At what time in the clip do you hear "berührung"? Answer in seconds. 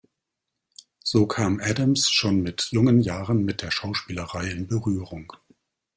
4.65-5.31